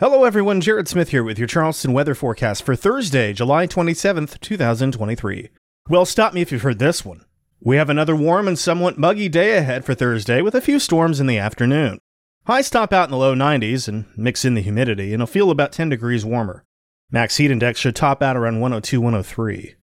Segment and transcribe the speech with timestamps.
[0.00, 0.60] Hello, everyone.
[0.60, 5.48] Jared Smith here with your Charleston weather forecast for Thursday, July 27th, 2023.
[5.88, 7.24] Well, stop me if you've heard this one.
[7.58, 11.18] We have another warm and somewhat muggy day ahead for Thursday with a few storms
[11.18, 11.98] in the afternoon.
[12.46, 15.50] Highs top out in the low 90s and mix in the humidity, and it'll feel
[15.50, 16.62] about 10 degrees warmer.
[17.10, 19.74] Max heat index should top out around 102, 103.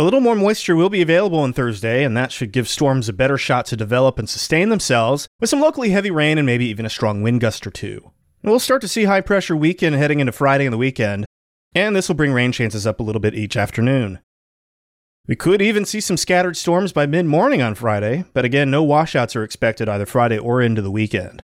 [0.00, 3.12] A little more moisture will be available on Thursday, and that should give storms a
[3.12, 6.84] better shot to develop and sustain themselves, with some locally heavy rain and maybe even
[6.84, 8.10] a strong wind gust or two.
[8.46, 11.26] We'll start to see high pressure weekend heading into Friday and the weekend,
[11.74, 14.20] and this will bring rain chances up a little bit each afternoon.
[15.26, 18.84] We could even see some scattered storms by mid morning on Friday, but again, no
[18.84, 21.42] washouts are expected either Friday or into the weekend.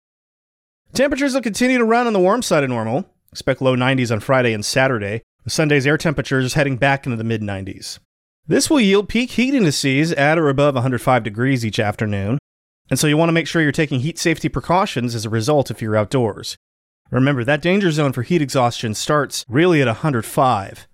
[0.94, 3.04] Temperatures will continue to run on the warm side of normal.
[3.32, 7.24] Expect low 90s on Friday and Saturday, with Sunday's air temperatures heading back into the
[7.24, 7.98] mid 90s.
[8.46, 12.38] This will yield peak heat indices at or above 105 degrees each afternoon,
[12.90, 15.68] and so you want to make sure you're taking heat safety precautions as a result
[15.68, 16.56] if you're outdoors.
[17.12, 20.88] Remember, that danger zone for heat exhaustion starts really at 105.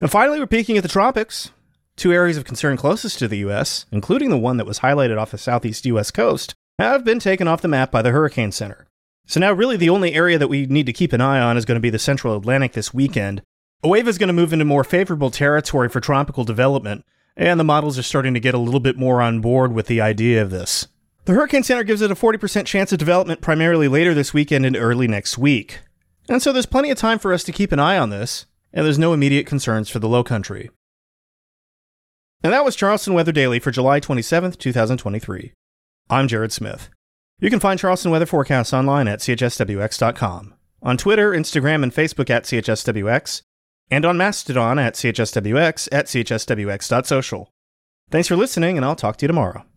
[0.00, 1.50] And finally, we're peeking at the tropics.
[1.96, 5.32] Two areas of concern closest to the U.S., including the one that was highlighted off
[5.32, 6.12] the southeast U.S.
[6.12, 8.86] coast, have been taken off the map by the Hurricane Center.
[9.26, 11.64] So now, really, the only area that we need to keep an eye on is
[11.64, 13.42] going to be the central Atlantic this weekend.
[13.82, 17.04] A wave is going to move into more favorable territory for tropical development,
[17.36, 20.00] and the models are starting to get a little bit more on board with the
[20.00, 20.86] idea of this.
[21.26, 24.76] The Hurricane Center gives it a 40% chance of development primarily later this weekend and
[24.76, 25.80] early next week.
[26.28, 28.86] And so there's plenty of time for us to keep an eye on this, and
[28.86, 30.70] there's no immediate concerns for the low country.
[32.44, 35.52] And that was Charleston Weather Daily for July 27th, 2023.
[36.08, 36.90] I'm Jared Smith.
[37.40, 42.44] You can find Charleston weather forecasts online at chswx.com, on Twitter, Instagram, and Facebook at
[42.44, 43.42] chswx,
[43.90, 47.50] and on Mastodon at chswx at chswx.social.
[48.10, 49.64] Thanks for listening, and I'll talk to you tomorrow.